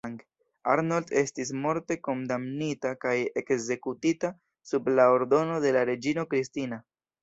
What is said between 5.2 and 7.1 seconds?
ordono de la reĝino Kristina.